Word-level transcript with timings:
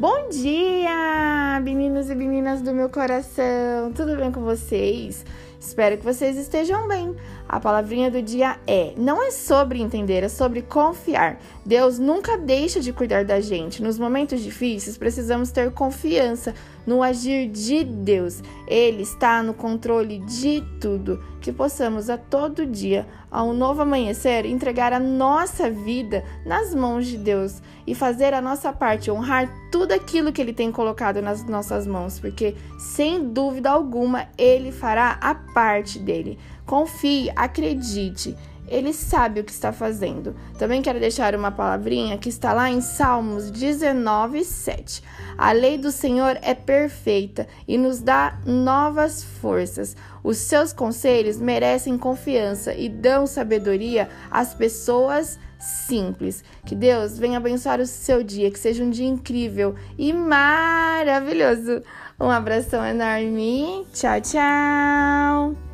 Bom 0.00 0.30
dia, 0.30 1.60
meninos 1.62 2.08
e 2.08 2.14
meninas 2.14 2.62
do 2.62 2.72
meu 2.72 2.88
coração. 2.88 3.92
Tudo 3.94 4.16
bem 4.16 4.32
com 4.32 4.40
vocês? 4.40 5.26
Espero 5.60 5.98
que 5.98 6.02
vocês 6.02 6.38
estejam 6.38 6.88
bem. 6.88 7.14
A 7.46 7.60
palavrinha 7.60 8.10
do 8.10 8.22
dia 8.22 8.56
é: 8.66 8.94
não 8.96 9.22
é 9.22 9.30
sobre 9.30 9.78
entender, 9.78 10.24
é 10.24 10.28
sobre 10.30 10.62
confiar. 10.62 11.38
Deus 11.66 11.98
nunca 11.98 12.38
deixa 12.38 12.80
de 12.80 12.94
cuidar 12.94 13.26
da 13.26 13.42
gente. 13.42 13.82
Nos 13.82 13.98
momentos 13.98 14.40
difíceis, 14.40 14.96
precisamos 14.96 15.50
ter 15.50 15.70
confiança 15.70 16.54
no 16.86 17.02
agir 17.02 17.48
de 17.48 17.84
Deus. 17.84 18.42
Ele 18.66 19.02
está 19.02 19.42
no 19.42 19.54
controle 19.54 20.18
de 20.20 20.62
tudo. 20.80 21.22
Que 21.40 21.52
possamos 21.52 22.10
a 22.10 22.18
todo 22.18 22.66
dia, 22.66 23.06
a 23.30 23.42
um 23.42 23.52
novo 23.52 23.82
amanhecer, 23.82 24.44
entregar 24.44 24.92
a 24.92 25.00
nossa 25.00 25.70
vida 25.70 26.22
nas 26.44 26.74
mãos 26.74 27.06
de 27.06 27.16
Deus 27.16 27.62
e 27.86 27.94
fazer 27.94 28.34
a 28.34 28.42
nossa 28.42 28.72
parte, 28.72 29.10
honrar 29.10 29.50
tudo 29.72 29.92
aquilo 29.92 30.32
que 30.32 30.40
Ele 30.42 30.52
tem 30.52 30.70
colocado 30.70 31.22
nas 31.22 31.42
nossas 31.44 31.86
mãos, 31.86 32.20
porque 32.20 32.54
sem 32.78 33.32
dúvida 33.32 33.70
alguma 33.70 34.28
Ele 34.36 34.70
fará 34.70 35.18
a 35.20 35.34
parte 35.34 35.98
dele. 35.98 36.38
Confie, 36.66 37.32
acredite. 37.34 38.36
Ele 38.70 38.92
sabe 38.92 39.40
o 39.40 39.44
que 39.44 39.50
está 39.50 39.72
fazendo. 39.72 40.34
Também 40.56 40.80
quero 40.80 41.00
deixar 41.00 41.34
uma 41.34 41.50
palavrinha 41.50 42.16
que 42.16 42.28
está 42.28 42.52
lá 42.52 42.70
em 42.70 42.80
Salmos 42.80 43.50
19, 43.50 44.44
7. 44.44 45.02
A 45.36 45.50
lei 45.50 45.76
do 45.76 45.90
Senhor 45.90 46.38
é 46.40 46.54
perfeita 46.54 47.48
e 47.66 47.76
nos 47.76 48.00
dá 48.00 48.38
novas 48.46 49.24
forças. 49.24 49.96
Os 50.22 50.36
seus 50.36 50.72
conselhos 50.72 51.38
merecem 51.38 51.98
confiança 51.98 52.72
e 52.72 52.88
dão 52.88 53.26
sabedoria 53.26 54.08
às 54.30 54.54
pessoas 54.54 55.38
simples. 55.58 56.44
Que 56.64 56.74
Deus 56.74 57.18
venha 57.18 57.38
abençoar 57.38 57.80
o 57.80 57.86
seu 57.86 58.22
dia, 58.22 58.50
que 58.50 58.58
seja 58.58 58.84
um 58.84 58.90
dia 58.90 59.06
incrível 59.06 59.74
e 59.98 60.12
maravilhoso. 60.12 61.82
Um 62.20 62.30
abração 62.30 62.84
enorme. 62.84 63.86
Tchau, 63.92 64.20
tchau. 64.20 65.69